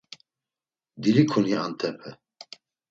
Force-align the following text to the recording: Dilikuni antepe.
Dilikuni 1.03 1.55
antepe. 1.65 2.19